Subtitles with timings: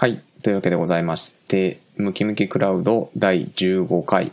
[0.00, 0.22] はい。
[0.44, 4.30] というわけでございまして、ムキムキクラウド第15回、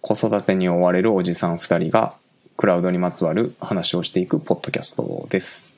[0.00, 2.14] 子育てに追われるおじさん2人が、
[2.56, 5.74] クラウドにまつわる話をしていくポッドキャストです。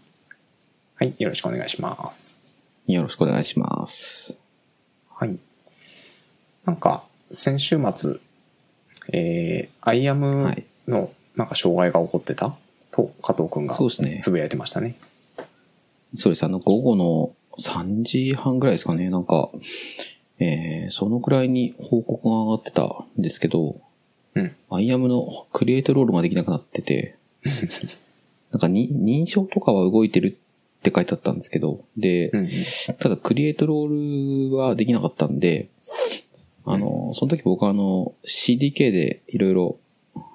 [0.96, 1.14] はい。
[1.18, 2.38] よろしくお願いします。
[2.86, 4.42] よろしくお願いします。
[5.14, 5.38] はい。
[6.66, 7.02] なんか、
[7.32, 8.16] 先週末、
[9.14, 12.54] えー、アイアムはいのなんか障害が起こってた？
[12.90, 14.96] と加藤くんがそうですねつぶやいてましたね。
[16.14, 16.44] そうです。
[16.44, 19.10] あの、午後の3時半ぐらいですかね。
[19.10, 19.50] なんか、
[20.38, 23.80] えー、そのくらいに報告が上がってたんですけど、
[24.34, 24.56] うん。
[24.70, 27.16] アイアムのクリエイトロールができなくなってて、
[28.52, 30.38] なんかに認証とかは動いてる
[30.78, 32.48] って書いてあったんですけど、で、うん。
[32.98, 35.68] ただクリエイトロールはできなかったんで、
[36.64, 39.78] あの、その時僕はあの、CDK でいろいろ、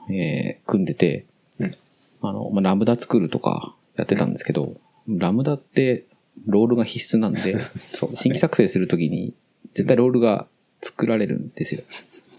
[0.10, 1.26] えー組んでて、
[1.60, 1.76] うん
[2.22, 4.76] あの、まあ、ラムダ作るとかやってたんですけど、
[5.08, 6.06] ラムダって
[6.46, 8.16] ロールが必須なんで、 そうだね。
[8.16, 9.34] 新規作成するときに
[9.74, 10.48] 絶対ロールが
[10.82, 11.84] 作られるんですよ。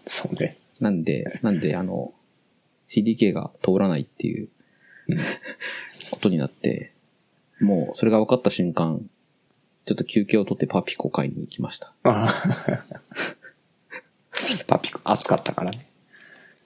[0.06, 0.59] そうね。
[0.81, 2.12] なんで、なんであの、
[2.89, 4.48] CDK が通らないっていう
[5.09, 5.19] うん
[6.11, 6.92] ことになって、
[7.61, 9.09] もうそれが分かった瞬間、
[9.87, 11.92] ちょっと休憩を取ってパピコ買いに行きました。
[14.67, 15.87] パピコ、暑かったからね。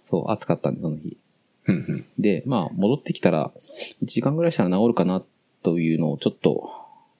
[0.04, 1.16] そう、暑かったんで、その日。
[1.66, 2.06] うんうん。
[2.18, 5.22] で、まあ、戻ってきたら、1時間ぐらいしたら治るかな、
[5.62, 6.70] というのをちょっと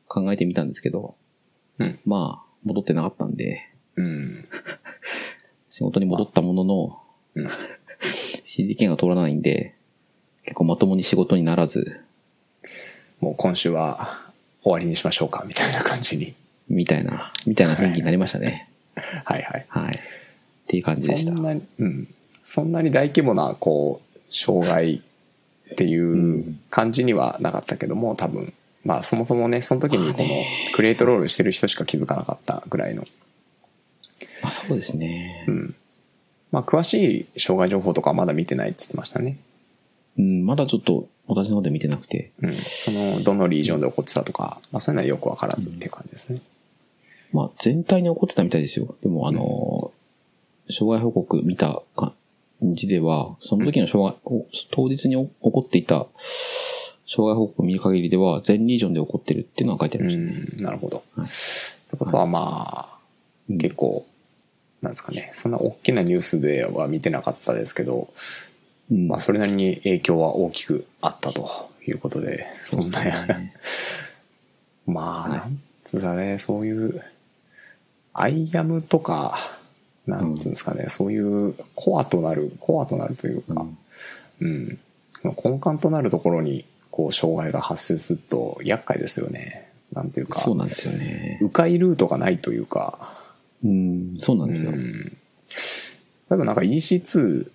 [0.09, 1.15] 考えてみたんですけど、
[1.79, 4.49] うんまあ、戻ってなかったんで、うん。
[5.69, 7.03] 仕事に戻ったものの、
[7.35, 7.49] うん
[8.59, 9.75] CDK が通らないんで、
[10.45, 12.01] 結構まともに仕事にならず、
[13.21, 14.21] もう今週は
[14.63, 16.35] 終わりにしましょうか、みたいな感じに。
[16.69, 18.69] みたいな、みたいな雰囲気になりましたね。
[19.25, 19.67] はいはい。
[19.69, 19.95] はい。
[19.95, 19.95] っ
[20.67, 21.45] ていう感じでしたそん。
[21.45, 22.15] なに、うん。
[22.45, 25.03] そんなに大規模な、こう、障害
[25.73, 28.53] っていう感じにはなかったけども、多分、
[28.85, 30.29] まあそもそもね、その時にこの
[30.75, 33.07] クリエイトロールしてる人しか気づかなかったぐらいの。
[34.43, 35.51] まあそうですねう。
[35.51, 35.75] ん。
[36.53, 39.39] まあ詳しい障害情報とかはまだ見てないって言ってましたね。
[40.19, 42.53] うん、まだちょっと私の方で見てなくて、うん。
[42.53, 46.41] その、どのリージョンで起こってたとか、まあそういうのはよくわからずっていう感じですね。
[47.33, 48.95] まあ全体に起こってたみたいですよ。
[49.03, 49.93] でもあの、
[50.71, 52.15] 障害報告見た感
[52.63, 56.07] じでは、その時の障害、お当日に起こっていた
[57.09, 60.23] 障害報告を見る限りでは、全リージョンで起こってるっていうのは書いてありました。
[60.23, 60.25] う
[60.61, 61.03] ん、なるほど。
[61.17, 61.27] はい。
[61.27, 61.31] っ
[61.91, 62.99] てことはまあ、
[63.49, 63.59] うん。
[63.59, 64.07] 結構、
[64.83, 68.13] なんですかね、そんな大きなニュースでは見てなかったですけど、
[68.91, 69.09] うん。
[69.09, 73.55] まあそれなりに影響は大きくあったということで、そんな、ね。
[74.87, 75.31] まあ、はい。
[75.33, 77.03] なんつうかね、そういう、
[78.13, 79.59] アイアムとか、
[80.07, 83.67] なんつうんですかね、そういうコアとなる、コアとなるというか、
[84.41, 84.49] うん。
[85.25, 86.67] うん、根幹となるところに、
[86.99, 89.71] こう、障害が発生すると厄介ですよね。
[89.93, 91.39] なんていうか、そうなんですよね。
[91.41, 93.17] 迂回ルートがないというか、
[93.65, 94.73] うん、そうなんですよ。
[94.73, 95.13] うん、例
[96.33, 97.49] えばなんか EC2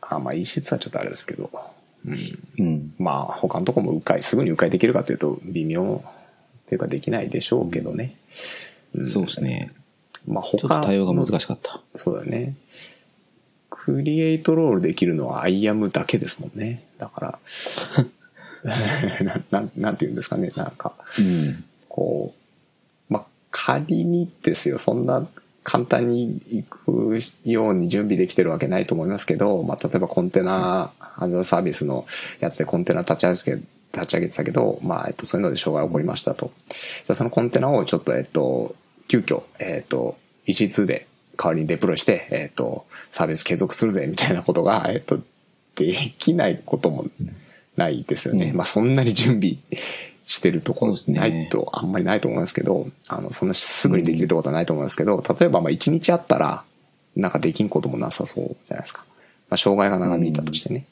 [0.00, 1.50] あまあ EC2 はちょっとあれですけど、
[2.06, 2.16] うん、
[2.58, 2.94] うん。
[2.98, 8.16] まあ他のとこも迂回すぐに迂回できるかというと微妙っていうかできないでしょうけどね、
[8.98, 9.70] んそうですね。
[10.26, 11.82] まあちょっと他対応が難のしかった。
[11.94, 12.56] そうだね
[13.68, 17.38] クリエイトロールできるのは IAM だけですもんねだから
[19.24, 21.64] な なんなんて言うんですかねなんかうん。
[21.88, 22.34] こ
[23.10, 25.26] う、まあ、仮にですよ、そんな
[25.62, 32.06] 簡単に行くように準備できてるわけないと思いますけど、まあ、例えばコンテナ、アザーサービスの
[32.40, 33.62] やつでコンテナ立ち上げ
[33.92, 36.50] 立ち上げてたけど、まあ、えっと、そういうので障害が起こりましたと。
[36.68, 38.74] じゃあそのコンテナをちょっと、えっと、
[39.08, 41.06] 急遽、えっと、EC2 で
[41.36, 45.20] 代わりにデプロイして、えっと、サービス継続するぜ、みたいなことが、えっと、
[45.74, 47.06] できないことも
[47.76, 48.50] ないですよね。
[48.50, 49.58] うんまあ、そんなに準備
[50.24, 56.64] してるところないと、あんまりないと思いますけど、あの、そんなすぐにできるってことはないと思いますけど、例えば、まあ、1日あったら、
[57.16, 59.04] なんかできんこともなさそうじゃないですか。
[59.50, 60.86] まあ、障害が長引いたとしてね。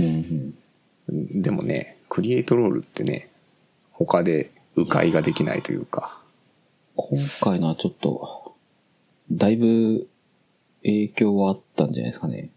[0.00, 0.54] うん
[1.08, 1.42] うん。
[1.42, 3.28] でもね、クリエイトロールってね、
[3.92, 6.18] 他で迂回ができないというか、
[6.96, 8.54] 今回のはちょっと、
[9.30, 10.08] だいぶ
[10.82, 12.50] 影響はあったんじゃないですかね。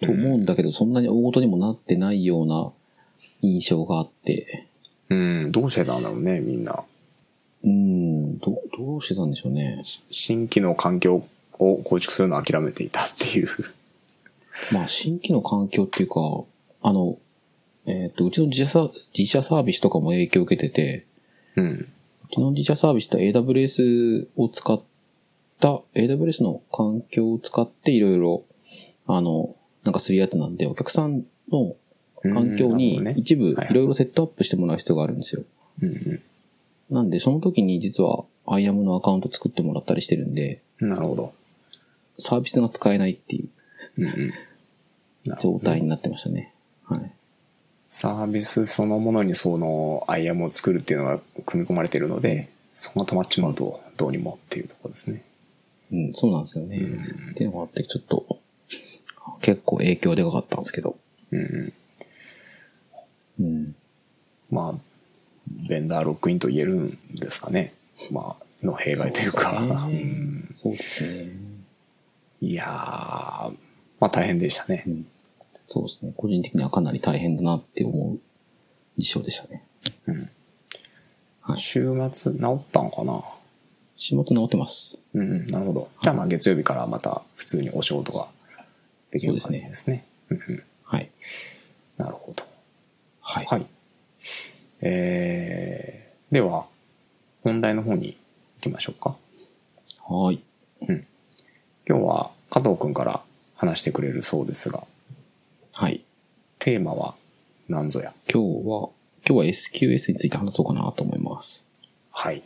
[0.00, 2.70] と思うんだけど、そんなに大事にもなってないような
[3.40, 4.66] 印象があって、
[5.10, 6.84] うん、どうしてたんだろうね、みんな。
[7.64, 9.82] うん、どどうしてたんでしょうね。
[10.10, 11.26] 新規の環境
[11.58, 13.48] を構築するのを諦めていたっていう。
[14.72, 16.20] まあ、新規の環境っていうか、
[16.82, 17.18] あの、
[17.86, 21.06] えっ、と、うちの自社サ自社サービスとかも影響を受けてて、
[21.56, 21.88] うん。
[22.30, 24.80] うちの自社サービスって AWS を使っ
[25.58, 28.44] た、AWS の環境を使っていろいろ、
[29.06, 31.74] あの、なんかするやつなんで、お客さんの
[32.22, 35.44] 環境に一部はいろいろセットアップしてもらう必要があるんですよ。
[36.90, 41.34] なんで、その時に実は、 IAM のアカウント作ってもらったりしてるんで、なるほど。
[42.18, 43.48] サービスが使えないっていう
[43.98, 44.32] うんうん。
[45.40, 46.54] 状態になってましたね。
[46.84, 47.12] はい。
[47.88, 55.24] サービスそのものにその IAM を作るっていうのが組み込まれているので、そこが止まっちまうとどうにもっていうところですね。
[55.92, 56.76] うん、そうなんですよね。
[56.78, 58.40] うんっていうのがあって、ちょっと、
[59.40, 60.96] 結構影響でかかったんですけど。
[61.32, 61.72] うんうん。
[63.40, 63.74] うん。
[64.50, 64.80] まあ、
[65.68, 67.74] ベンダーロックインと言えるんですかね。
[68.10, 69.88] まあ、の弊害というか。
[70.54, 71.32] そうですねうんね。
[72.40, 73.54] いやー、ま
[74.02, 74.90] あ大変でしたねう。
[74.90, 75.06] ん。
[75.64, 76.12] そうですね。
[76.16, 78.18] 個人的にはかなり大変だなって思う
[78.96, 79.64] 事象でしたね。
[80.06, 80.30] うん
[81.42, 83.22] はい週末治ったのかな？
[83.96, 84.98] 仕事治ってます。
[85.14, 85.90] うんうん、なるほど。
[86.02, 88.28] じゃあまあ月曜日からまた普通にお仕事が
[89.10, 90.04] できる感じですね。
[90.30, 91.10] うんうんはい。
[91.96, 92.44] なるほど。
[93.30, 93.46] はい。
[93.46, 93.66] はい。
[94.80, 96.66] えー、では、
[97.42, 98.16] 本題の方に
[98.56, 99.16] 行きましょうか。
[100.08, 100.40] はい。
[100.80, 103.20] 今日は加藤くんから
[103.54, 104.82] 話してくれるそうですが、
[105.74, 106.02] はい。
[106.58, 107.16] テーマは
[107.68, 108.14] 何ぞや？
[108.32, 108.88] 今日は、
[109.28, 111.66] 今日は SQS について話そうかなと思います。
[112.10, 112.42] はい。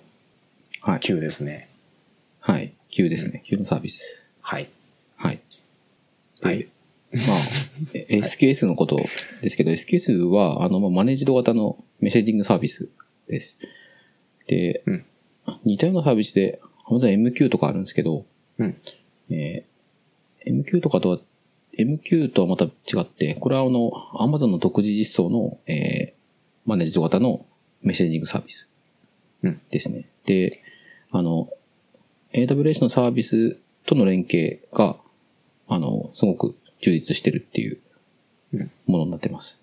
[0.81, 1.01] はい。
[1.01, 1.69] 急ですね。
[2.41, 2.73] はい。
[2.91, 3.41] Q ですね。
[3.45, 4.29] Q のサービス。
[4.41, 4.69] はい。
[5.15, 5.41] はい。
[6.41, 6.72] はいで。
[7.13, 7.39] まあ、
[7.95, 8.97] え SQS のこと
[9.43, 12.89] ですけど、SQS は、あの、まあマネージド型のメッセージングサービス
[13.29, 13.59] です。
[14.47, 15.05] で、うん
[15.65, 18.25] 似たようなサービスで、Amazon MQ とかあるんですけど、
[18.59, 18.77] うん
[19.31, 19.73] えー
[20.45, 21.19] MQ とかとは、
[21.79, 22.71] MQ とはまた違
[23.01, 26.23] って、これはあの、Amazon の独自実装の、えー
[26.65, 27.45] マネージド型の
[27.83, 28.71] メッセージングサービス
[29.43, 30.09] うんですね。
[30.27, 30.63] で、
[31.11, 31.51] あの、
[32.33, 34.97] AWS のサービスとの連携が、
[35.67, 37.79] あの、すごく充実してるっていう
[38.53, 39.59] うんものになってます。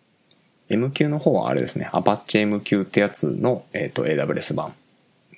[0.69, 1.87] MQ の方はあれですね。
[1.91, 4.73] Apache MQ ってやつの、えっと AWS 版。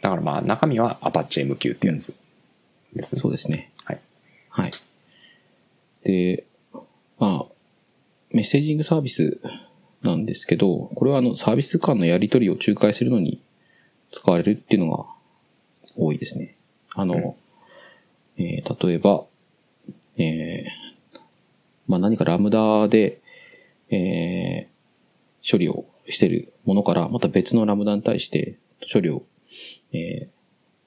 [0.02, 2.16] だからまあ中身は Apache MQ ってやつ
[2.94, 3.22] ですね。
[3.22, 3.72] そうですね。
[3.84, 4.02] はい。
[4.50, 4.72] はい。
[6.04, 6.46] で、
[7.20, 7.46] まあ、
[8.32, 9.40] メッセージングサービス
[10.02, 13.42] なんですけど、これはあの、サービス間のやり取りを仲介するのに
[14.12, 15.06] 使われるっていうのが
[15.96, 16.56] 多いですね。
[16.94, 17.36] あの、
[18.38, 19.26] えー例えば、
[20.18, 20.81] えー
[21.92, 23.22] まあ何かラムダで、
[23.90, 24.72] えー
[25.44, 28.60] 処理をしてるものから、また別のラムダに対して
[28.94, 29.24] 処理を、
[29.92, 30.28] えー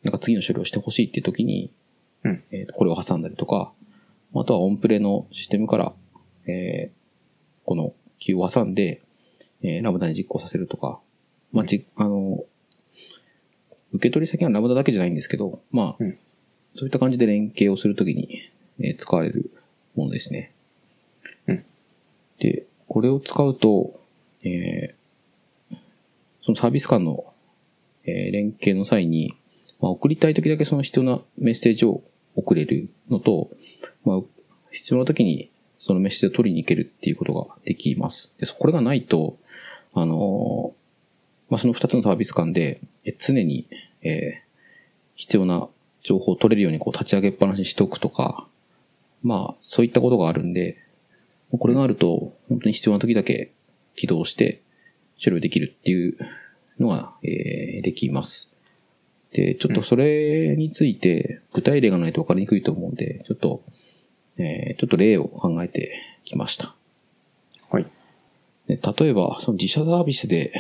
[0.05, 1.73] なんか次の処理をしてほしいっていう時に、
[2.23, 2.45] うん。
[2.53, 3.73] えーこれを挟んだりとか、
[4.35, 5.93] あとはオンプレのシステムから、
[6.47, 9.03] えーこの Q を挟んで、
[9.63, 11.01] えーラムダに実行させるとか、
[11.53, 12.45] まあ、じ、あの、
[13.93, 16.19] 受け取り先はラムダだけじゃないんですけど、まあ、うん。
[16.77, 18.41] そういった感じで連携をするときに、
[18.79, 19.51] えー使われる
[19.97, 20.54] ものですね。
[22.39, 24.01] で、これを使うと、
[24.43, 25.05] えー
[26.47, 27.25] そのサービス間の、
[28.05, 29.35] えー連携の際に、
[29.81, 32.03] まあ、送りたいときだけその必要なメッセージを
[32.37, 33.49] 送れるのと、
[34.05, 34.21] まあ、
[34.71, 38.35] 必要なときにそのメッセージを取りに行けるっていうことができます。
[38.39, 39.39] で、これがないと、
[39.95, 43.67] あのーまあ、その二つのサービス間で、え常に、
[44.03, 44.45] えー
[45.17, 45.69] 必要な
[46.03, 48.47] 情報を取れるようにこう立ち上げっぱなしにしておくとか、
[49.23, 50.77] まあ、そういったことがあるんで、
[51.51, 53.53] これがあると、本当に必要な時だけ
[53.95, 54.63] 起動して
[55.23, 56.17] 処理をできるっていう
[56.79, 58.53] のが、えーできます。
[59.33, 63.63] で、ちょっとそれについて、具体例がないと分かりにくいと思うんで、ちょっと、
[64.39, 66.75] えーちょっと例を考えてきました。
[67.71, 67.87] はい。
[68.67, 70.53] で例えば、その自社サービスで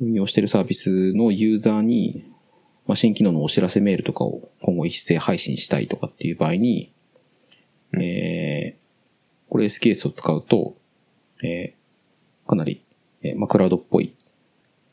[0.00, 2.24] 運用しているサービスのユーザーに、
[2.86, 6.92] まあ、新機能のお知らせメールとかを今後一斉配信したいとかっていう場合に、
[7.92, 8.83] うんえー
[9.54, 10.74] これ SKS を使うと、
[11.44, 12.82] えーかなり、
[13.22, 14.12] えーまあ、クラウドっぽい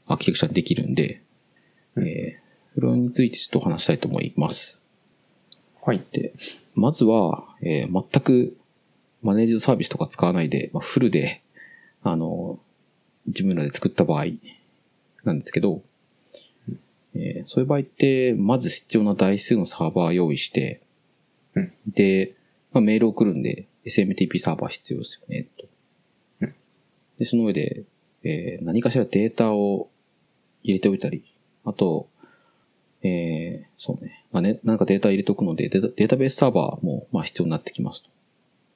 [0.05, 1.23] アーキテクチャにできるんで、
[1.95, 4.79] うんえーそれについてちょっと話したいと思います。
[5.83, 6.05] はい。
[6.11, 6.33] で、
[6.75, 8.55] まずは、えー全く
[9.23, 11.41] マネージドサービスとか使わないで、まあ、フルで、
[12.03, 12.59] あの、
[13.25, 14.25] 自分らで作った場合
[15.23, 15.81] なんですけど、
[17.15, 20.83] えーそういう場合って、まず必要な台数のサーバー用意して、
[21.55, 22.35] うんで、
[22.73, 25.67] まあ、メール送るんで SMTP サーバー必要ですよね、と。
[26.41, 26.55] うん
[27.19, 27.83] で、その上で、
[28.23, 29.89] えー何かしらデータを
[30.63, 31.23] 入れておいたり、
[31.65, 32.07] あと、
[33.03, 34.25] えーそうね。
[34.31, 38.09] まあね、なんかデータ入れておくので、データベースサーバーも、まあ必要になってきますと。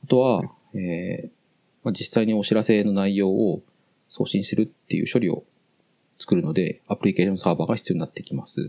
[0.05, 0.43] あとは、
[0.73, 1.29] えー
[1.83, 3.61] まあ、実際にお知らせの内容を
[4.09, 5.43] 送信するっていう処理を
[6.17, 8.61] 作るので、アプリケーションサーバーが必要になってきます。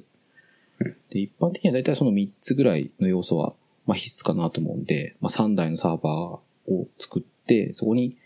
[0.80, 3.54] うんで、一般的には大体その3つぐらいの要素は、
[3.86, 8.16] まあ必須かなと思うんで、まあ3台のサーバーを作って、そこに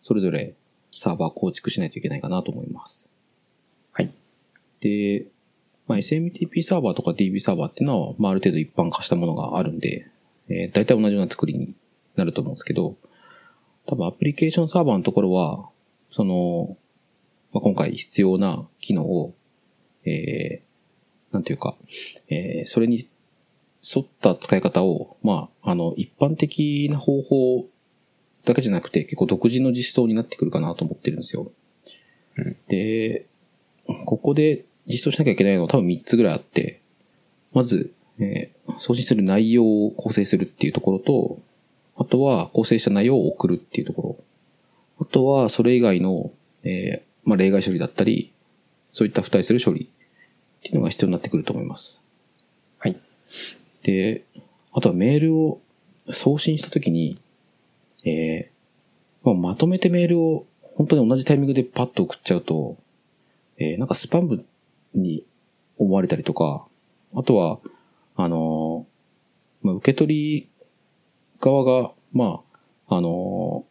[0.00, 0.54] それぞれ
[0.90, 3.08] サーバー構築しないといけないかなと思います。
[3.92, 4.12] はい。
[4.80, 5.26] で、
[5.86, 10.06] まあ、SMTP サーバーとか DB サーバーっていうのは、まあ、ある程度一般化したものがあるんで、
[10.48, 11.74] えー、大体同じような作りに
[12.16, 12.96] なると思うんですけど、
[13.86, 15.68] 多分アプリケーションサーバーのところは、
[16.10, 16.76] その、
[17.52, 19.34] まあ、今回必要な機能を、
[20.04, 21.76] えー、なんていうか、
[22.28, 23.08] えー、それに
[23.82, 27.66] 沿った使い方を、まあ、あの、一般的な方法
[28.44, 31.50] だけじゃなくて、結構独自の実装になってくるかなと思ってるんですよ。
[32.36, 33.26] うん、で、
[34.06, 36.80] ここで実装しなきゃいけないのは多分3つぐらいあって、
[37.52, 41.40] まず、えー、送信する内容を構成するっていうところと、
[41.96, 44.16] あとは構成した内容を送るっていうところ。
[45.00, 46.30] あとはそれ以外の、
[46.62, 48.32] えー、まあ、例外処理だったり、
[48.92, 51.99] そういった付帯する処理っていうのが必要になってくると思います。
[53.82, 54.24] で、
[54.72, 55.60] あとはメールを
[56.10, 57.18] 送信したときに、
[58.04, 60.46] えー、まあ、まとめてメールを
[60.76, 62.76] 本当に同じタイミングでパッと送っちゃうと、
[63.58, 64.44] えー、なんかスパム
[64.94, 65.24] に
[65.78, 66.66] 思われたりとか、
[67.14, 67.58] あとは、
[68.16, 70.48] あのー、まあ、受け取り
[71.40, 72.42] 側が、ま
[72.88, 73.64] あ、あの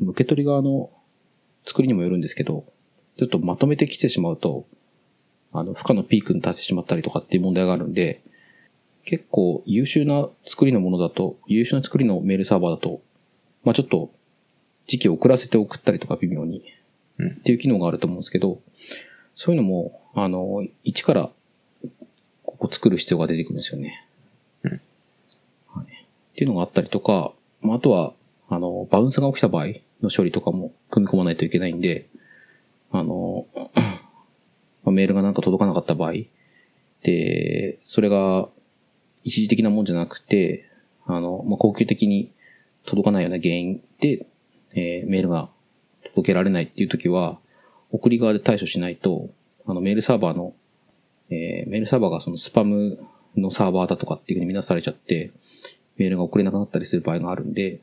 [0.00, 0.90] ー、受け取り側の
[1.64, 2.64] 作りにもよるんですけど、
[3.16, 4.66] ちょっとまとめてきてしまうと、
[5.52, 8.22] あの、負荷のピークに立ってしまったりとかっていう問題があるんで、
[9.08, 13.00] 結構優秀な作りのものだと、優秀な作りのメールサーバーだと、
[13.64, 14.12] まあちょっと
[14.86, 16.62] 時期を遅らせて送ったりとか微妙に、
[17.18, 18.60] っていう機能があると思うんですけど、
[19.34, 21.30] そういうのも、あの、一から
[22.42, 24.06] ここ作る必要が出てくるんですよね。
[24.64, 24.80] うん。
[25.68, 25.86] はい。
[25.86, 25.88] っ
[26.34, 28.12] ていうのがあったりとか、まあ、あとは、
[28.50, 29.68] あの、バウンスが起きた場合
[30.02, 32.10] の処理とかも組み込まないといけないんで、
[32.92, 33.70] あの、ま
[34.86, 36.12] あ、メールがなんか届かなかった場合、
[37.02, 38.50] で、それが
[39.28, 40.64] 一時的なもんじゃなくて、
[41.06, 42.32] あの、まあ、恒久的に
[42.86, 44.26] 届かないような原因で、
[44.72, 45.50] えー、メールが
[46.02, 47.38] 届けられないっていう時は、
[47.90, 49.28] 送り側で対処しないと、
[49.66, 50.54] あの、メールサーバーの、
[51.30, 52.98] えー、メールサーバーがそのスパム
[53.36, 55.30] のサーバーだとかっていうふうに見なされちゃって、
[55.98, 57.80] メールが送れなくなったりする場合があるんで、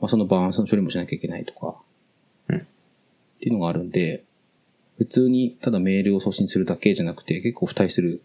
[0.00, 1.76] まあ、そのバランスの処理もしなきゃいけないとか、
[2.48, 2.56] うん。
[2.56, 2.60] っ
[3.38, 4.24] ていうのがあるんで、
[4.98, 8.22] 普通にただメールを送信するだけじゃなくて、結構付帯する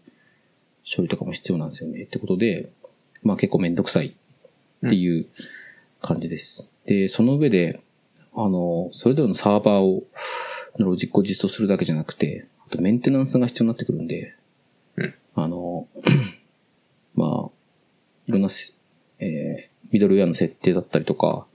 [0.86, 2.02] 処理とかも必要なんですよね。
[2.02, 2.70] ってことで、
[3.22, 4.14] まあ結構めんどくさい
[4.86, 5.26] っていう
[6.00, 6.70] 感じです。
[6.86, 7.80] うん、で、その上で、
[8.34, 10.04] あの、それぞれのサーバーを、
[10.78, 14.34] のロジックを実装するだけじゃなくて、あとメンテナンスが必要になってくるんで、
[14.96, 15.88] うん、あの、
[17.14, 17.50] まあ、
[18.26, 18.48] いろんな、
[19.18, 21.46] えー、ミドルウェアの設定だったりとか、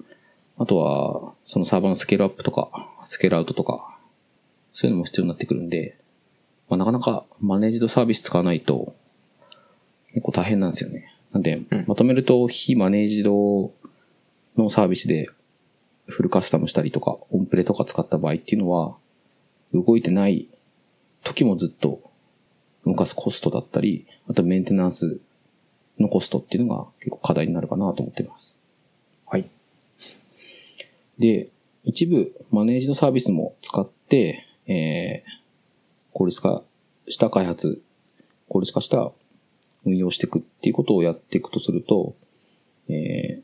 [0.58, 3.98] あとは、そのサーバーのスケールアップとか、スケールアウトとか、
[4.74, 5.98] そういうのも必要になってくるんで、
[6.70, 8.96] まあ、なかなかマネージドサービス使わないと、
[10.14, 11.14] 結構大変なんですよね。
[11.32, 13.72] なんで、まとめると、非マネージド
[14.58, 15.30] のサービスで
[16.08, 18.96] フルカスタムしたりとか、オンプレとか使った場合っていうのは、
[19.74, 20.48] 動いてない
[21.24, 22.02] 時もずっと
[22.86, 25.20] 動かすコストだったり、あとメンテナンス
[26.00, 28.56] のコストっていうのが結構課題になるかなと思っています。
[29.26, 29.50] はい。
[31.18, 31.50] で、
[31.84, 35.32] 一部マネージドサービスも使って、えー、
[36.14, 36.64] 効率化
[37.08, 37.82] した開発、
[38.50, 39.12] 効率化した
[39.86, 42.16] 運用していくっていうことをやっていくとすると、
[42.90, 43.42] えー、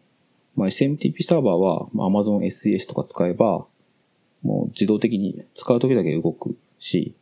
[0.55, 3.65] まあ、SMTP サーバーは Amazon SES とか使えば、
[4.43, 7.15] もう自動的に使うときだけ動くし、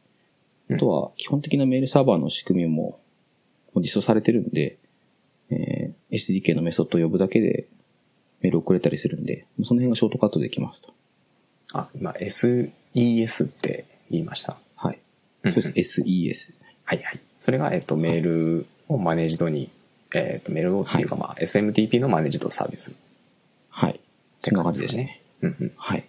[0.71, 2.99] あとは基本的なメールサーバーの仕組みも
[3.75, 4.77] 実装されてるんで、
[5.49, 7.67] えー、SDK のメソッドを呼ぶだけで
[8.41, 10.93] メール送れたりするんで、その辺がショートカットできますと。
[11.73, 14.57] あ、今 SES って言いました。
[14.75, 14.99] はい。
[15.43, 16.01] そうです。
[16.01, 16.75] SES ですね。
[16.83, 17.19] はいはい。
[17.39, 19.69] それが、えっと、メールをマネージドに、
[20.15, 22.95] えっと、メールをっていうか、まあ、SMTP のマネージドサービス。
[23.69, 23.99] はい。
[24.39, 25.21] そんな感じですね。
[25.41, 25.71] うんうん。
[25.75, 26.05] はい。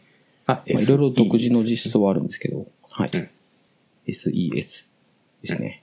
[0.47, 3.11] あ、まあ、いろいろ独自の実装はあるんですけど、はい。
[3.15, 3.31] うん、
[4.07, 4.89] SES で
[5.45, 5.83] すね。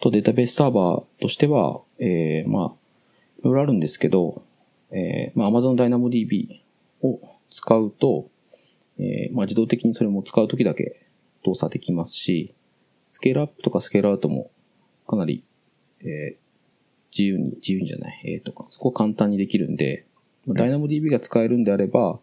[0.00, 2.64] と、データベースサーバーとしては、えー、まあ、
[3.40, 4.42] いろいろあるんですけど、
[4.90, 6.60] えー、まあ、Amazon DynamoDB
[7.02, 8.28] を使うと、
[8.98, 11.00] えー、まあ、自動的にそれも使うときだけ
[11.44, 12.54] 動作できますし、
[13.10, 14.50] スケールアップとかスケールアウトも
[15.06, 15.44] かなり、
[16.04, 16.36] えー、
[17.10, 20.06] 自由に、自由にじゃない、えっ、ー、と、そこは簡単にできるんで、
[20.46, 22.18] まあ、DynamoDB が使えるんであれば、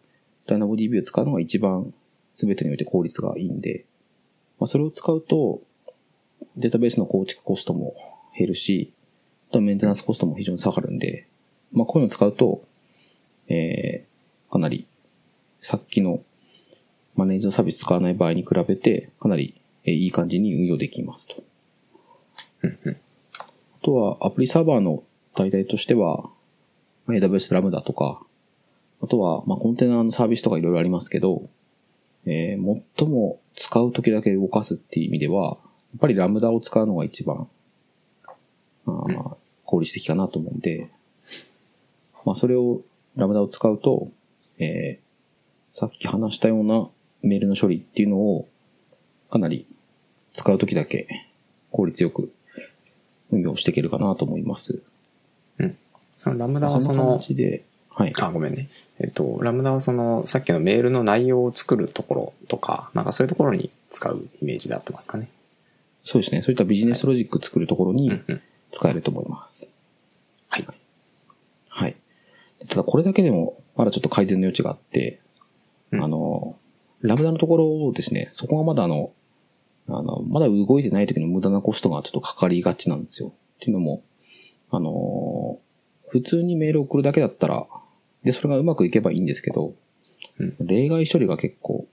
[0.46, 1.92] DynamoDB を使うのが一番
[2.34, 3.84] 全てにおいて効率がいいんで、
[4.58, 5.62] まあ、それを使うと、
[6.56, 7.94] データベースの構築コストも
[8.36, 8.92] 減るし、
[9.50, 11.26] とメンテナンスコストも非常に下がるんで、
[11.72, 12.62] まあ、こういうのを使うと、
[13.48, 14.86] えー、かなり、
[15.60, 16.22] さっきの
[17.16, 21.42] マネージャーサービス使わない場合に比べて、かなりいい感じに運用できますと。
[23.82, 25.02] あとは、アプリサーバーの
[25.36, 26.28] 代替としては、
[27.08, 28.22] AWS ラムダとか、
[29.02, 31.48] あとは、まあ、コンテナのサービスとかいろいろありますけど、
[32.26, 35.56] えー、最も使う時だけ動かすっていう意味では、
[35.92, 37.48] やっぱりラムダを使うのが一番
[38.86, 40.90] あー効率的かなと思うんで、
[42.24, 42.82] まあそれを、
[43.16, 44.08] ラムダを使うと、
[44.58, 45.10] えー
[45.72, 46.88] さっき話したような
[47.22, 48.48] メールの処理っていうのを、
[49.30, 49.66] かなり
[50.32, 51.28] 使うときだけ
[51.70, 52.32] 効率よく
[53.30, 54.82] 運用していけるかなと思います。
[56.20, 58.12] そのラムダはその、じで、はい。
[58.20, 58.68] あ、ごめんね。
[58.98, 65.30] えっと、ラムダはその、さっきのメールの内容を作るところとか、なんかそういうところに使うイメージで合ってますかね。
[66.02, 66.42] そうですね。
[66.42, 68.42] そういったビジネスロジック作るところにうんうん。
[68.70, 69.70] 使えると思います。
[70.48, 70.66] はい。
[71.68, 71.96] はい。
[72.68, 75.20] ただこれだけでもまだちょっと改善の余地があって、
[75.90, 76.56] うんあの、
[77.00, 79.10] ラムダのところをですね、そこがまだあの、
[79.98, 83.28] あの、まだ動いてない時の無駄なコストがちょっとかかりがちなんですよ。
[83.28, 84.02] っていうのも、
[84.70, 85.58] あの、
[86.08, 87.66] 普通にメールを送るだけだったら、
[88.24, 89.74] で、それがうまくいけばいいんですけど、
[90.38, 91.86] うん例外処理が結構、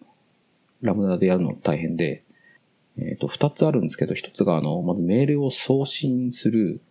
[0.82, 2.24] ラムダでやるの大変で、
[2.98, 6.82] えっ、と、二つあるんですけど、一つが、あの、まずメールを送信する、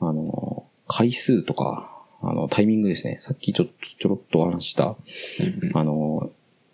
[0.00, 3.18] あの、回数とか、あの、タイミングですね。
[3.20, 6.30] さっきちょっと、ちょろっとお話しした、うんうんあの、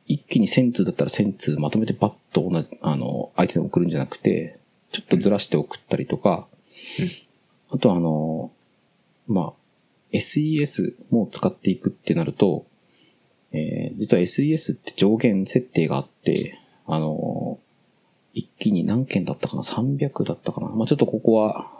[0.06, 4.58] 一気に1000通だったら1000通まとめてパッと同じ、あの、相手に送るんじゃなくて、
[4.92, 6.46] ちょっとずらして送ったりとか、
[7.70, 8.52] あとはあの、
[9.26, 9.52] まあ、
[10.12, 12.66] SES も使っていくってなると、
[13.52, 17.58] えー実は SES って上限設定があって、あの、
[18.34, 20.68] 一気に何件だったかな ?300 だったかな？
[20.68, 21.70] まあちょっとここは、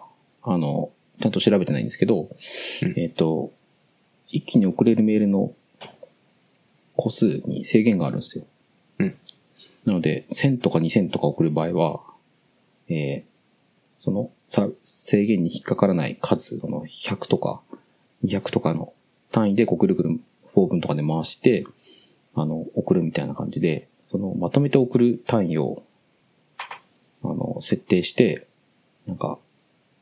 [0.43, 0.91] あの、
[1.21, 2.95] ちゃんと調べてないんですけど、うん。
[2.97, 3.53] えっ、と、
[4.29, 5.53] 一気に送れるメールの
[6.97, 8.45] 個数に制限があるんですよ。
[8.99, 9.17] うん
[9.85, 12.01] なので、1000とか2000とか送る場合は、
[12.89, 13.37] えー
[13.99, 17.61] そのさ制限に引っかからない数、その100とか
[18.25, 18.93] 200とかの
[19.33, 20.21] 単位でこうぐるぐる
[20.55, 21.67] フォー分とかで回して、
[22.35, 25.83] あの、送るみたいな感じで、そのまとめて送る単位を、
[27.23, 28.47] あの、設定して、
[29.07, 29.39] なんか、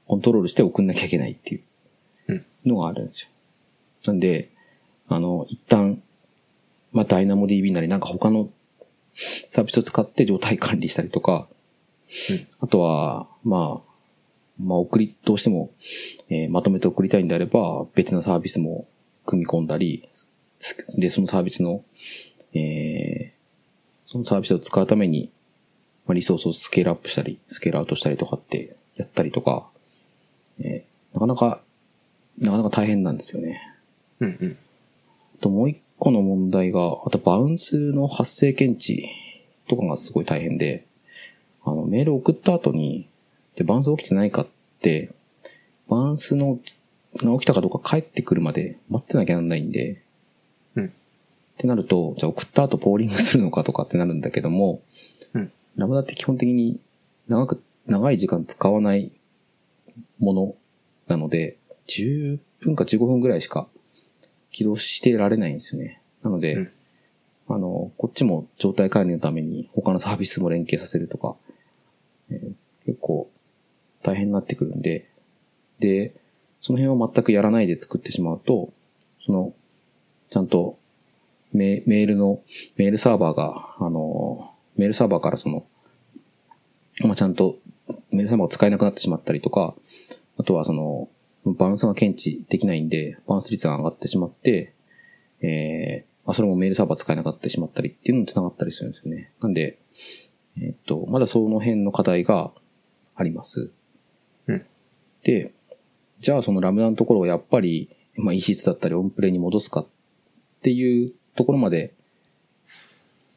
[0.07, 1.63] コントロールして送んなきゃいけないってい
[2.29, 3.29] うのがあるんですよ。
[4.07, 4.51] なんで、
[5.09, 6.03] あの、一旦、
[6.95, 8.49] まあ、ダイナモ DB なりなんか他の
[9.49, 11.49] サービスを使って状態管理したりとか、
[12.31, 13.93] うんあとは、まあ、
[14.59, 15.71] まあ、送り、どうしても、
[16.29, 18.87] えーまとめて送りたいんであれば、別なサービスも
[19.27, 20.31] 組み込んだり、す
[20.99, 21.83] で、そのサービスの、
[22.53, 23.35] えー
[24.07, 25.33] そのサービスを使うために、
[26.07, 29.67] まあ、リソースをスケールアップしたり、スケールアウトしたりとかってやったりとか、
[30.61, 31.63] えーなかなか、
[32.39, 33.61] なかなか大変なんですよね。
[34.21, 34.59] うんうん。
[35.39, 39.09] あともう一個の問題が、あとバウンスの発生検知
[39.69, 40.87] とかがすごい大変で、
[41.65, 43.09] あの、メールを送った後に、
[43.57, 44.49] で、バウンス起きてないかっ
[44.81, 45.11] て、
[45.89, 46.59] バウンスの、
[47.17, 50.03] が起きたかどうか帰ってくるまで待ってなきゃなんないんで、
[50.75, 50.87] うん。
[50.87, 50.91] っ
[51.59, 54.83] てなると、じゃあ送った後ポーリングするのかとかってなるんだけども、
[55.33, 55.53] うん。
[55.77, 56.81] ラムダって基本的に
[57.29, 59.13] 長く、長い時間使わない
[60.19, 60.55] もの
[61.07, 63.69] なので、10分か15分ぐらいしか
[64.55, 66.01] 起動してられないんですよね。
[66.23, 66.71] なので、うん
[67.47, 71.37] あの、こっちも状態管理のために他のサービスも連携させるとか、
[72.31, 72.53] えー
[72.87, 73.31] 結構
[74.03, 75.09] 大変になってくるんで、
[75.79, 76.15] で、
[76.61, 78.75] その辺を全くやらないで作ってしまうと、
[79.25, 79.55] その、
[80.29, 80.79] ちゃんと
[81.55, 82.43] メメールの、
[82.77, 85.65] メールサーバーが、あの、メールサーバーからその、
[87.01, 87.57] まあ、ちゃんと
[88.11, 89.75] メールサーバーが使えなくなってしまったりとか、
[90.37, 91.09] あとはその、
[91.45, 94.75] バウンスが検知できないんで、バウンス率が上がってしまって、
[95.43, 99.33] えー、あ、それもメールサーバー使えなくなってしまったりっていうのにつながったりするんですよね。
[99.41, 99.79] なんで、
[100.61, 102.53] えっと、まだその辺の課題が
[103.15, 103.71] あります。
[104.47, 104.65] うん
[105.23, 105.53] で、
[106.21, 109.87] じゃあそのラムダのところをやっぱり、まあ EC2 だったりオンプレに戻すかっ
[110.63, 111.95] ていうところまで、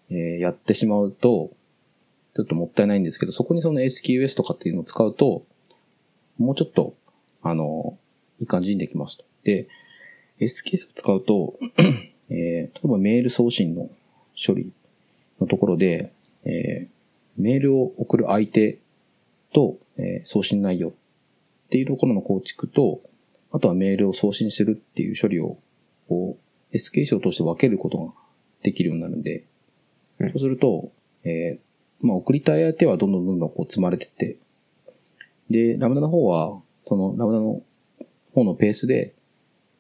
[0.10, 1.52] えーやってしまうと、
[2.36, 5.44] ちょっともったいないんですけど、そこにその SQS とかっていうのを使うと、
[6.38, 6.96] もうちょっと、
[7.42, 7.98] あの、
[8.40, 9.26] いい感じにできますと。
[9.44, 9.68] で、
[10.40, 11.58] SQS を使うと、
[12.30, 13.90] えー例えばメール送信の
[14.46, 14.72] 処理
[15.40, 16.12] のところで、
[16.44, 16.98] えー
[17.38, 18.80] メールを送る相手
[19.54, 20.94] と、えー送信内容っ
[21.70, 23.02] ていうところの構築と、
[23.52, 25.58] あとはメールを送信するっていう処理を、
[26.08, 26.38] こ
[26.72, 28.12] う、SQS を通して分けることが
[28.62, 29.46] できるようになるんで、
[30.20, 30.92] うんそうすると、
[31.24, 34.38] えーまあ、送りたい相手はどんどんどんどんこう積まれてって、
[35.50, 37.62] で、ラムダの方は、そのラムダの
[38.34, 39.14] 方のペースで、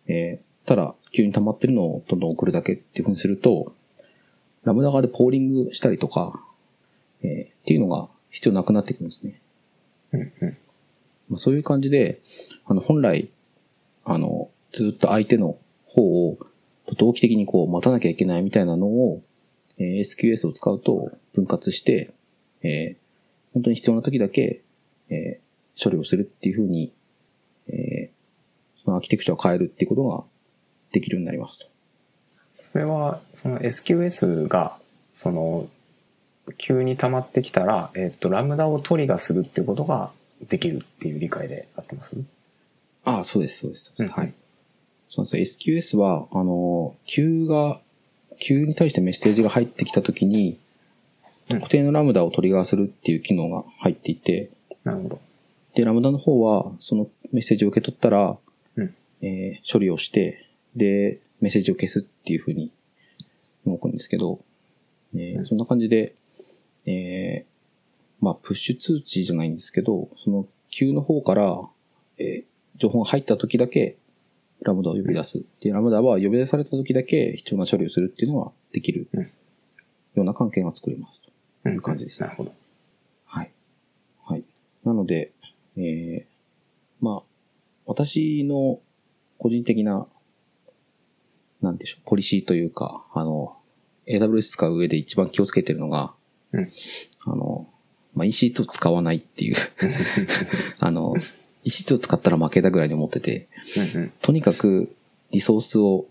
[0.07, 3.73] えーただ急に溜まってるのをどんどん送るだけっていう風にすると、
[4.65, 6.43] ラムダ側でポーリングしたりとか、
[7.23, 9.39] えーっていうのが必要なくなってくるんですね。
[10.11, 10.57] うんうん。
[11.29, 12.19] まあ、そういう感じで、
[12.65, 13.29] あの、本来、
[14.03, 16.37] あの、ずっと相手の方を
[16.97, 19.21] 同期的にこう待たなきゃいけないみたいなのを、
[19.77, 22.11] えー SQS を使うと分割して、
[22.61, 23.07] えー
[23.53, 24.63] 本当に必要な時だけ、
[25.09, 26.91] えー処理をするっていう風に
[27.69, 30.23] えー、そのアーキテクチャを変えるっていうことが
[30.91, 31.67] できるようになりますと。
[32.53, 34.77] それは、その SQS が、
[35.15, 35.67] その、
[36.57, 40.11] 急に溜まってきたら、えっと、ラムダをトリガーするっていうことが
[40.47, 42.15] できるっていう理解で合ってます？
[43.03, 43.93] ああ、そうです、そうです。
[43.97, 44.33] うんはい。
[45.09, 47.81] そうですよ SQS は、あの、Q が、
[48.39, 50.57] Q に対してメッセージが入ってきたときに、うん
[51.49, 54.49] 特定のラムダをトリガーするっていう機能が入っていて、
[54.83, 55.21] なるほど。
[55.77, 58.37] で、ラムダの方は、そのメッセージを受け取ったら、
[58.77, 60.43] うんえー処理をして、
[60.75, 62.71] で、メッセージを消すっていう風に
[63.65, 64.39] 動くんですけど、
[65.13, 66.15] えーうんそんな感じで、
[66.87, 71.61] えーまあ、プッシュ通知じゃないんですけど、その Q の方から、
[72.17, 72.43] えー
[72.77, 73.97] 情報が入った時だけ、
[74.61, 75.43] ラムダを呼び出す。
[75.61, 79.29] で、ラムダは呼び出された時だけ必要な処理をするっていうのができるうんよ
[80.17, 81.31] うな関係が作れますと。
[81.65, 82.53] うんいう感じですねなるほど。
[83.25, 83.51] はい。
[84.25, 84.43] はい。
[84.83, 85.31] なので、
[85.77, 86.25] えー、
[87.01, 87.23] まあ、
[87.85, 88.79] 私の
[89.37, 90.07] 個人的な、
[91.61, 93.55] なんでしょう、ポリシーというか、あの、
[94.07, 96.13] AWS 使う上で一番気をつけてるのが、
[96.53, 96.67] うん。
[97.25, 97.67] あの、
[98.15, 99.55] まあ、EC2 を使わないっていう、
[100.79, 101.13] あの、
[101.65, 103.47] EC2 を使ったら負けだぐらいに思ってて、
[103.95, 104.13] うんうん。
[104.21, 104.95] とにかく
[105.31, 106.07] リソースを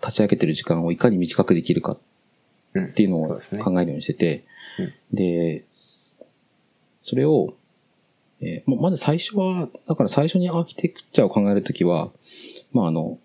[0.00, 1.98] 立ち上げてる時間をいかに短くできるか
[2.74, 2.84] うん。
[2.86, 3.28] っていうのを
[3.62, 4.44] 考えるようにしてて、
[5.12, 6.18] で、そ
[7.00, 7.54] それを、
[8.40, 12.10] えーままず最初は、だから最初にアーキテクチャを考えるときは、
[12.72, 13.18] まああの、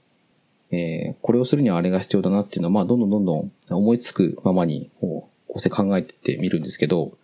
[0.72, 7.18] えーこれをするにはあれが必要だなっていうのは、まあどんどんどんどん思いつくままに、こう、こうして考えてってみるんですけど、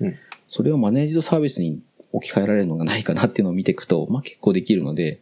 [0.00, 0.14] うん。
[0.48, 1.80] それをマネージドサービスに
[2.12, 5.20] 置き換えられるのがないかなっていうのを見ていくと、まあ結構できるので、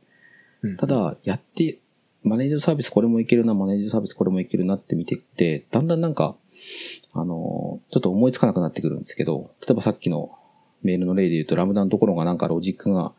[0.63, 0.77] うん。
[0.77, 1.79] ただ、やって、
[2.23, 6.37] マネージドサービスこれもいけるな、マネージドサービスこれもいけるなって見ていって、だんだんなんか、
[7.13, 10.39] あの、ちょっと思いつかなくなってくるんですけど、例えばさっきの
[10.83, 13.13] メールの例で言うと、 Lambda のところがなんかロジックが、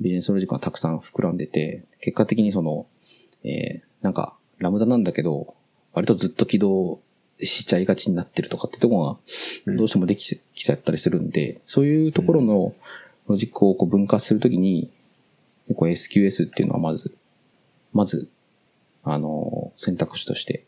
[0.00, 2.86] ビジネスロジックがたくさん膨らんでて、結果的にその、
[3.44, 5.54] えー、なんか、 Lambda なんだけど、
[5.92, 7.00] 割とずっと起動
[7.40, 9.04] しちゃいがちになってるとかってとこ
[9.66, 12.74] が、どうしてもできてきちゃったりするんで、そういうところの
[13.26, 14.90] ロジックをこう分割するときに、
[15.76, 17.16] こう SQS っていうのはまず、
[17.92, 18.30] まず、
[19.02, 20.66] あの、選択肢として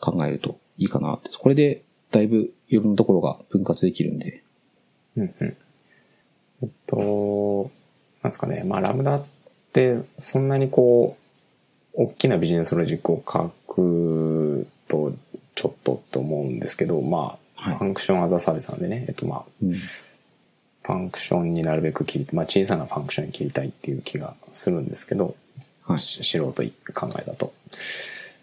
[0.00, 1.30] 考えるといいかなって。
[1.38, 4.41] これで、だいぶいろんなところが分割できるんで。
[5.16, 5.56] うんうん
[6.62, 7.70] えっと、
[8.22, 9.24] なんですかね、まあ、ラムダっ
[9.72, 11.16] て、そんなにこ
[11.94, 15.12] う、大きなビジネスロジックを書くと、
[15.54, 19.72] ちょっとって思うんですけど、まあ、はいファンクションアザサービスなんでね、えっと、まあ、うん。
[19.72, 25.36] ファンクションになるべく切り、まあ、小さなファンクションに切りたいっていう気がするんですけど、
[25.84, 25.98] はい。
[25.98, 27.52] し素人考えだと。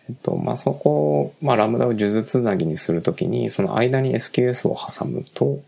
[0.10, 0.90] えっと、まあ、そこ
[1.22, 5.64] を、まあ、ラムダを数珠つなぎにするときに、その間に SQS を挟むとうん、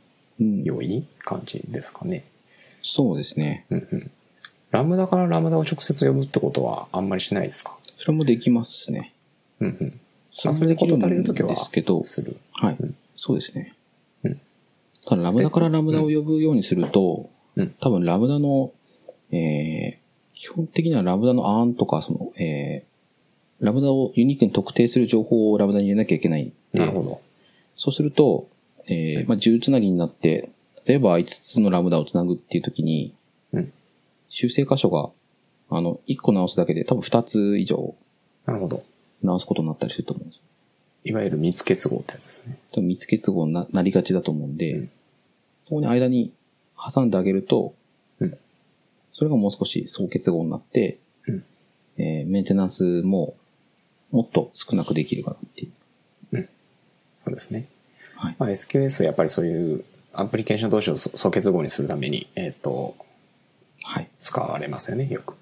[0.63, 2.23] 良い感じですかね。
[2.83, 3.65] そうですね。
[3.69, 4.11] うんうん。
[4.71, 7.77] ラムダからラムダを直接呼ぶってことはあんまりしないですか？
[7.99, 9.13] それもできますね。
[9.59, 9.99] うんうん。
[10.31, 12.01] それもで事足りるときはですけど。
[12.53, 12.95] はいうん。
[13.15, 13.75] そうですね。
[14.23, 14.41] うん
[15.03, 18.71] ただ、ラムダからラムダを呼ぶようにすると、うん多分ラムダの、
[19.31, 27.21] えー、基本的にはラムダのアーンとか、その、えー、ラムダをユニークに特定する情報をラムダに入れなきゃいけないなるほど。
[27.75, 28.47] そうすると、
[28.87, 30.49] えー、まあ、10つなぎになって、
[30.85, 33.13] 例えば5つのラムダをつなぐっていう時に、
[33.53, 33.73] うん
[34.33, 35.09] 修正箇所が、
[35.69, 37.95] あの、1個直すだけで多分2つ以上
[38.45, 38.83] なるほど。
[39.21, 40.41] 直すことになったりすると思うんですよ。
[41.03, 42.57] いわゆる密結合ってやつですね。
[42.71, 44.91] 多分密結合にななりがちだと思うんで、うん
[45.65, 46.33] そこに間に
[46.93, 47.73] 挟んであげると、
[48.19, 48.37] うん
[49.13, 51.43] それがもう少し疎結合になって、うん
[51.97, 53.35] えーメンテナンスも
[54.11, 56.49] もっと少なくできるかなっていう。
[57.19, 57.67] そうですね。
[58.21, 58.35] はい。
[58.37, 62.95] まあ、SQS はやっぱりそういうアプリケーション同士を疎疎結合にするために、えっ、と、
[63.83, 64.07] はい。
[64.19, 65.35] 使われますよね、よく。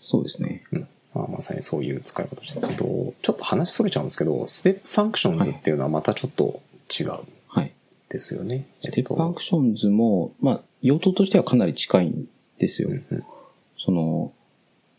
[0.00, 0.64] そうですね。
[0.72, 0.88] うん。
[1.14, 7.10] まあ、まさにそういう使い方をしてるけど、ちょっと話それちゃうんですけど、 Step Functions っていうのはまたちょっと違う
[7.48, 7.72] はい。
[8.08, 8.66] ですよね。
[8.82, 12.26] Step Functions も、まあ、用途としてはかなり近いん
[12.58, 12.88] ですよ。
[12.88, 13.24] うんうん
[13.84, 14.32] その、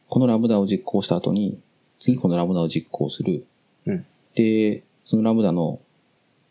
[0.10, 1.58] この Lambda を実行した後に、
[2.00, 3.46] 次この Lambda を実行する。
[3.88, 5.80] うんで、その Lambda の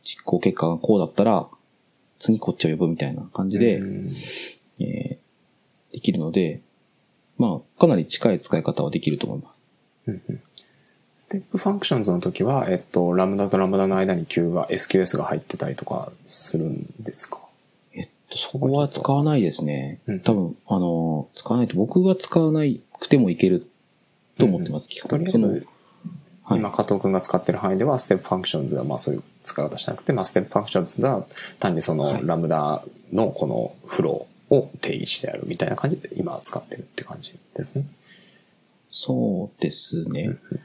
[0.05, 1.49] 実行結果がこうだったら、
[2.19, 4.09] 次こっちを呼ぶみたいな感じで、うん。
[4.81, 5.23] えー
[5.93, 6.63] できるので、
[7.37, 9.75] まあ、かなり近い使い方はできると思います。
[10.07, 10.41] うんうん。
[11.19, 17.41] Step Functions の時は、えっと、 Lambda と Lambda の間に キューが、SQS が入ってたりとかするんですか？
[17.93, 20.01] えっと、そこは使わないですね。
[20.07, 20.21] うん。
[20.21, 22.61] 多分、あの、使わないと、僕が使わな
[22.99, 23.67] くてもいける
[24.39, 25.11] と思ってます、基本。
[25.11, 25.67] そのとりあえず、
[26.45, 26.59] はい。
[26.59, 31.25] 今加藤君が使ってる範囲では、 Step Functions はまあそういう使い方しなくて、まあ Step Functions は
[31.61, 32.83] 単にそはいの Lambda
[33.13, 37.87] のこのフローを定義してあるみたいな感じで今は使ってるって感じですね。
[38.91, 40.39] そうですね。
[40.51, 40.61] うん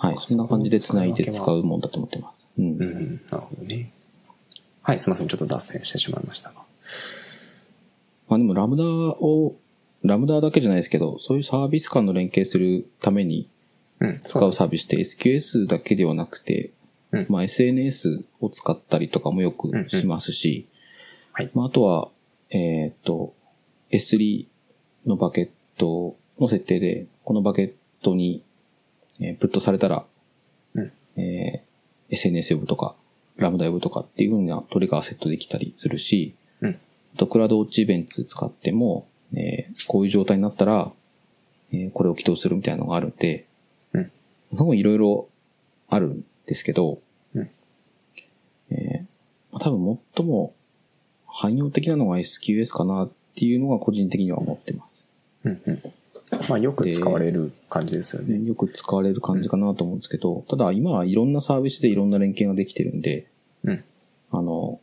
[0.00, 0.16] はい。
[0.18, 2.46] そんな感じで繋いで使うもんだと思ってます。
[2.56, 2.76] うん。
[2.76, 3.90] うんうん、なるほどね。
[4.80, 5.28] はい、すみません。
[5.28, 6.54] ちょっと脱線してしまいましたが。
[8.28, 9.56] まあでもラムダを、
[10.04, 13.48] ラムダだけじゃないですけど、そういうサービス間の連携するためにうん、
[14.24, 16.70] 使うサービスって SQS だけではなくて、
[17.12, 17.26] うん。
[17.28, 20.66] まあ SNS を使ったりとかもよくしますし、
[21.32, 21.50] はい。
[21.54, 22.08] まああとは、
[22.50, 23.34] えーっと、
[23.90, 24.46] S3
[25.06, 28.42] のバケットの設定で、このバケットに、
[29.20, 30.04] えープットされたら、
[30.74, 30.92] うん。
[31.16, 31.68] えー
[32.10, 32.94] SNS 呼ぶとか、
[33.36, 36.78] ラムダ呼ぶとかっていう風なトリガーセットできたりするし、うん。
[37.14, 40.90] あとクラウドウォッチイベント使っても、えーこういう状態になったら、
[41.72, 43.47] えーこれを起動するみたいなのがあるんで、うん
[44.54, 45.28] そのいろいろ
[45.88, 47.00] あるんですけど、
[47.34, 47.50] うん
[48.70, 49.06] えー
[49.52, 50.54] まあ多分最も
[51.26, 55.06] 汎用的なのが SQS かなっていうのが個人的には思ってます。
[55.44, 55.82] うんうん。
[56.48, 58.44] まあ、よく使われる感じですよね。
[58.46, 63.28] よく使われる感じかなと思うんですけど、ただ今はいろんなサービスでいろんな連携ができてるんで、
[63.64, 63.84] うん
[64.30, 64.80] あの、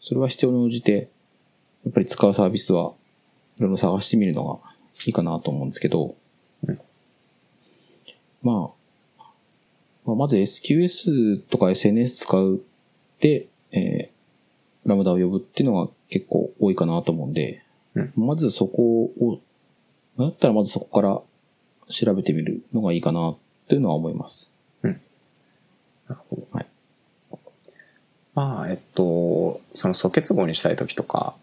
[0.00, 1.08] それは必要に応じて、
[1.84, 2.92] やっぱり使うサービスは
[3.58, 4.58] いろいろ探してみるのが
[5.06, 6.16] いいかなと思うんですけど、
[6.66, 6.80] うん
[8.42, 8.83] まあ、
[10.04, 12.60] まあまず SQS とか SNS 使う
[13.20, 14.14] で、えー
[14.86, 17.62] ラムダを呼ぶっていうのが結構多いかなと思うんで、
[17.94, 19.40] うんまずそこを、
[20.18, 21.20] だったらまずそこから
[21.88, 23.34] 調べてみるのがいいかな
[23.68, 24.50] というのは思います。
[24.82, 26.46] なるほど。
[26.52, 26.66] はい。
[28.34, 31.34] まあ、えっと、その素結合にしたいときとか、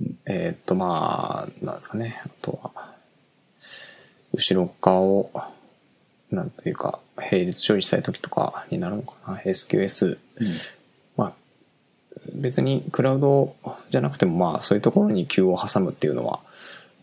[0.00, 2.20] うんえっと、まあ、なんですかね。
[2.24, 2.94] あとは、
[4.34, 5.30] 後ろ側を、
[6.30, 9.38] なんていうか、並列処理したいときとかになるのかな。
[9.38, 10.18] SQS。
[11.16, 11.32] まあ、
[12.32, 13.54] 別にクラウド
[13.90, 16.40] じゃなくても、まあ、そういうところに Q を挟むっていうのは、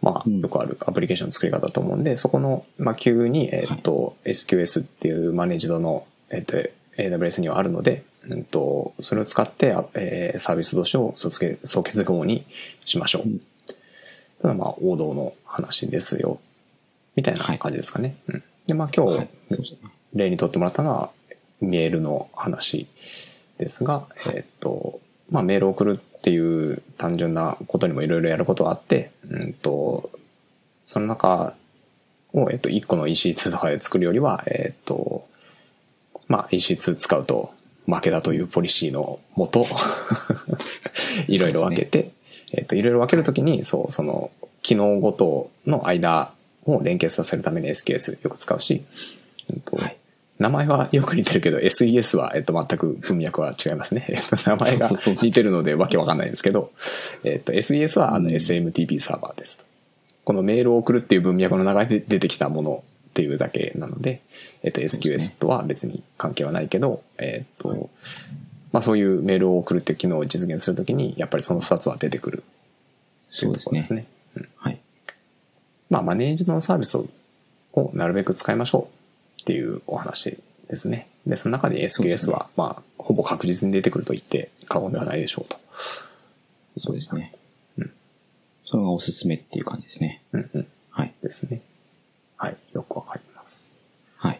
[0.01, 6.57] まあ、うんよくあるアプリケーションの作り方だと思うんで、そこの、まあ、Q に、えっと、SQS っていうマネージドの、えっと、
[6.97, 12.45] AWS にはあるので、うんと、それを使って、あえーサービス同士を総結合に
[12.85, 13.23] しましょう。
[13.23, 13.41] うん
[14.41, 16.39] ただまあ、王道の話ですよ。
[17.15, 18.15] みたいな感じですかね。
[18.27, 19.27] うん、で、まあ今日。
[20.13, 21.11] 例にとってもらったのは
[21.59, 22.87] メールの話
[23.57, 30.09] ですが、えーっと、まあメールを送るっていう単純なことにもいろいろやることはあって、うんと、
[30.85, 31.53] その中
[32.33, 35.27] を、えっと、1個の EC2 とかで作るよりは、えっと、
[36.27, 37.53] まあ EC2 使うと
[37.85, 39.65] 負けだというポリシーのもと、
[41.27, 42.11] いろいろ分けて、
[42.53, 44.31] えっと、いろいろ分けるときに、そう、その、
[44.61, 46.31] 機能ごとの間
[46.65, 48.83] を連結させるために SKS よく使うし、
[49.49, 49.97] うんとはい
[50.41, 54.07] 名前はよく似てるけど、SES は、えっと、全く文脈は違いますね。
[54.09, 54.89] えっと、名前が
[55.21, 56.71] 似てるのでわけわかんないんですけど、
[57.23, 59.63] えっと、SES はあのうん SMTP サーバーですと。
[60.23, 64.21] このメールを送るっていう文脈の中で出てきたものっていうだけなので、
[64.63, 67.89] えっと、SQS とは別に関係はないけど、えっと、
[68.71, 72.43] まあそういうメールを送るっていう機能を実現するときに、やっぱりその2つは出てくる
[73.37, 73.73] というとそうですね。
[73.73, 74.05] ころですね。
[74.37, 74.80] うんはい。
[75.91, 77.07] まあ、マネージドのサービスを
[77.73, 78.89] をなるべく使いましょ
[79.37, 80.37] うっていうお話
[80.69, 81.07] ですね。
[81.25, 85.57] で、その中でそうです SQS ねは、まあ、ほぼ確実に出てくると言って過言ではないでしょうと。
[86.77, 87.33] そうですね。
[87.77, 87.91] うん
[88.65, 90.21] それがおすすめっていう感じですね。
[90.31, 90.67] うんうん。
[90.91, 91.13] はい。
[91.21, 91.61] ですね。
[92.37, 92.57] はい。
[92.71, 93.69] よくわかります。
[94.15, 94.39] はい。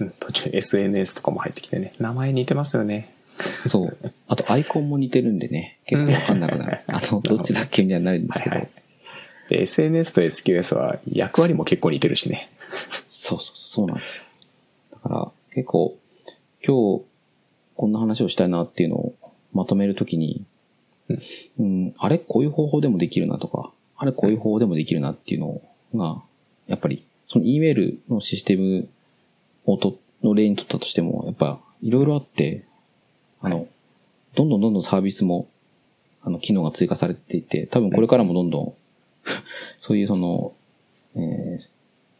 [0.00, 1.94] うん途中 SNS とかも入ってきてね。
[2.00, 3.14] 名前似てますよね。
[3.68, 3.96] そう。
[4.26, 6.78] あとアイコンも似てるんでね、結構わかんなくなる。
[6.88, 8.56] あの、どっちだっけみたいになるんですけど。
[8.56, 8.85] はいはい
[9.48, 12.50] で、SNS と SQS は役割も結構似てるしね。
[13.06, 14.24] そうそう、そうなんですよ。
[14.92, 15.96] だから、結構、
[16.66, 17.04] 今日、
[17.76, 19.14] こんな話をしたいなっていうのを
[19.52, 20.44] まとめるときに、
[21.58, 25.62] うん、あれこういう方法でもできるなとか、あれこういう方法でもできるなっていうの
[25.94, 26.22] が、
[26.66, 28.88] やっぱり、その E メールのシステム
[29.64, 32.64] をと、の例にとったとしても、やっぱ、いろいろあって、
[33.40, 33.68] あの、
[34.34, 35.48] どんどんどんどんサービスも、
[36.22, 38.74] あの、機能が追加されていて、多分これからもどんどん、
[39.78, 40.52] そういうその、
[41.14, 41.76] えー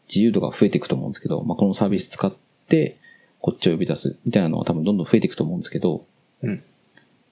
[0.09, 2.33] 自由度が増えていくと思うんですけど、まあ、このサービス使っ
[2.69, 2.97] て、
[3.41, 6.05] こっちを呼び出す、みたいなのは多分どんどん増えていくと思うんですけど、
[6.43, 6.63] うん。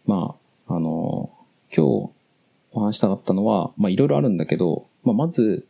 [0.06, 0.36] ま
[0.68, 1.32] あ、あの、
[1.76, 2.12] 今日
[2.74, 5.66] お話したかったのは、まあ、いろいろあるんだけど、まあ、まず、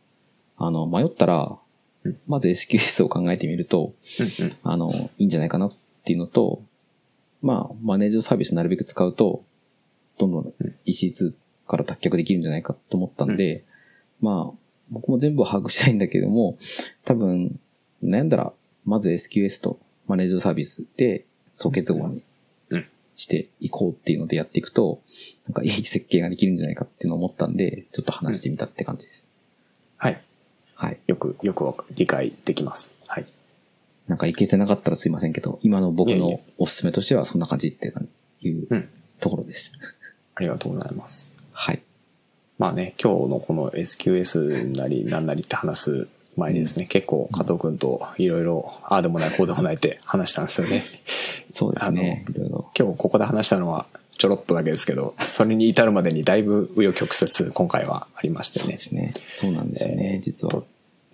[0.58, 1.58] あの、迷ったら
[2.04, 3.92] うん、まず SQS を考えてみると、
[4.40, 4.52] うんうん。
[4.62, 5.72] あの、いいんじゃないかなっ
[6.04, 6.62] ていうのと、
[7.42, 9.44] まあ、マネージドサービスなるべく使うと、
[10.18, 11.34] どんどんうん EC2
[11.66, 13.64] から脱却できるんじゃないかと思ったんで、
[14.20, 14.58] まあ、
[14.90, 16.58] 僕も全部把握したいんだけども、
[17.04, 17.58] 多分、
[18.02, 18.52] 悩んだら、
[18.84, 22.22] まず SQS とマネージドサービスで総結合に
[22.70, 25.00] うんしていこうっていうのでやっていくと、
[25.46, 29.28] なんかいい設計ができるんじゃないかっていうのを思ったんで、ちょっと話してみたって感じです。
[29.96, 30.22] はい。
[30.74, 30.98] はい。
[31.06, 32.92] よく、よく理解できます。
[33.06, 33.26] はい。
[34.06, 37.92] なんかいけてなかったらすいませんけど、今の僕のおすすめとしてはそんな感じって
[38.42, 39.72] いううんところです。
[40.34, 41.30] ありがとうございます。
[41.52, 41.82] はい。
[42.58, 50.82] まあね、今日のこの SQS なりなんなりって話す前にですね、結構加藤くんといろいろ、ああでもない、こうでもないって話したんですよね。
[51.50, 52.24] そうですね。
[52.34, 53.86] 今日ここで話したのは
[54.18, 58.78] ちょろっとだけですけど、それに至るまでにだいぶ紆余曲折今回はありましてねそうで。
[58.78, 59.14] すね。
[59.36, 60.62] そうなんですよね、実は。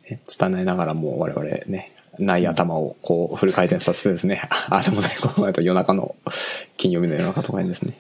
[0.09, 6.15] ね拙いながらも我々ね、ない頭をこうフル回転させてですね、ああでもない、この前と夜中の、
[6.77, 7.95] 金曜日の夜中とかにですね、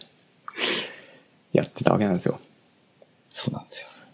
[1.52, 2.38] やってたわけなんですよ。
[3.32, 4.06] そうなんですよ。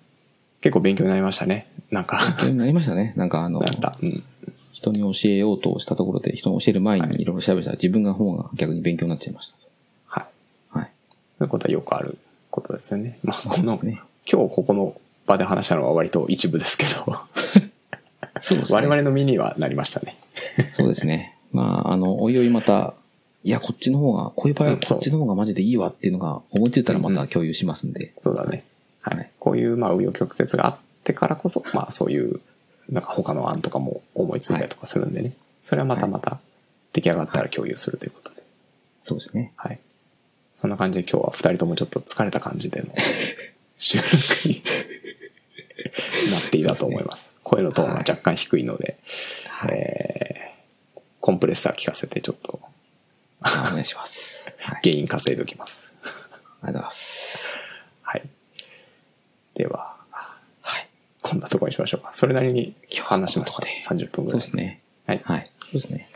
[0.61, 1.69] 結構勉強になりましたね。
[1.91, 3.13] なんか、そうなりましたね。
[3.17, 3.63] なんかあの、う
[4.07, 4.25] ん。
[4.73, 9.59] 人に教えようとしたところで、人に教える前にいろいろ調べたら、自分が方が逆に勉強になっちゃいました。
[10.07, 10.21] は
[10.73, 10.79] い。
[10.79, 10.91] はい。
[11.39, 12.17] そういうことはよくある
[12.51, 13.19] ことですよね。
[13.23, 14.01] まあ、この、ね。
[14.31, 17.19] 今日ここの場で話したのは割と一部ですけど、
[18.41, 18.77] そうですね。
[18.77, 20.17] 我々の身にはなりましたね。
[20.73, 21.37] そうですね。
[21.53, 22.95] まあ、あの、おいおいまた、
[23.43, 28.13] いや、こっちの方が、こういう場合はこっちの方がマジでいいわっていうのが思いついたらまた共有しますんで。
[28.19, 28.65] そうだね。
[29.01, 29.29] ははいい。
[29.39, 32.41] こういう、まあ、紆余曲折があってからこそ、 まあ、そういう、
[32.89, 35.33] なんか他の案とかも思いついたりとかするんでね。
[35.63, 36.39] それはまたまた
[36.93, 38.43] 出来上がったら共有するということで。
[39.03, 39.53] そうですね。
[39.57, 39.79] はい。
[40.55, 42.89] そんな感じで今日は二人ともちょっと疲れた感じでの
[43.79, 44.09] 収録
[44.49, 44.63] に
[46.33, 47.29] なっていたと思います。
[47.45, 48.99] 声のトーンが若干低いので、
[49.49, 49.75] はい。
[49.75, 50.29] えー
[51.29, 52.59] コンプレッサー聞かせてちょっと
[53.43, 54.57] お願いします。
[54.61, 54.81] はい。
[54.89, 55.87] 原因稼いでおきます。
[56.03, 57.58] ありがとうございます。
[59.59, 59.65] はい。
[59.65, 59.97] では、
[60.61, 60.89] はい。
[61.23, 62.11] こんなところにしましょうか。
[62.15, 63.61] それなりに今日話しました。
[63.61, 64.41] こんな30分ぐらい。
[64.41, 64.81] そうですね。
[65.07, 65.23] はい。
[65.25, 65.51] はい。
[65.61, 66.09] そうですね。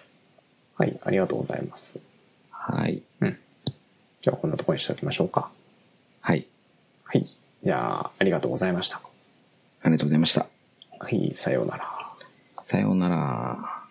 [0.77, 1.01] はい。
[1.05, 1.99] ありがとうございます。
[2.51, 3.03] はい。
[4.23, 5.51] じゃあこんなところにしておきましょうか。
[6.21, 6.47] はい。
[7.05, 7.23] はい。
[7.23, 9.01] じゃあ、ありがとうございました。
[9.83, 10.47] ありがとうございました。
[10.99, 11.33] はい。
[11.35, 11.89] さようなら。
[12.61, 13.82] さようなら。